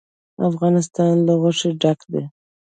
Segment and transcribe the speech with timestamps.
[0.49, 2.23] افغانستان له غوښې ډک دی.